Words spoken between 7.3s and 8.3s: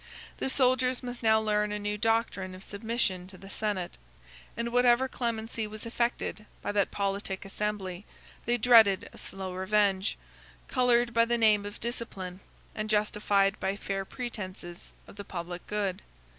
assembly,